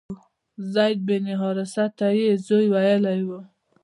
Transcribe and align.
زید 0.73 0.97
بن 1.07 1.25
حارثه 1.41 1.85
ته 1.97 2.07
یې 2.19 2.29
زوی 2.47 2.67
ویلي 2.73 3.19
و. 3.27 3.29